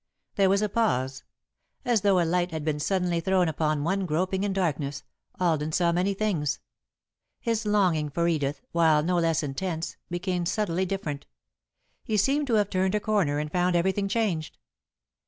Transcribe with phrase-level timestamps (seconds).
[0.33, 1.21] There was a pause.
[1.85, 5.03] As though a light had been suddenly thrown upon one groping in darkness,
[5.39, 6.57] Alden saw many things.
[7.39, 11.27] His longing for Edith, while no less intense, became subtly different.
[12.03, 14.57] He seemed to have turned a corner and found everything changed.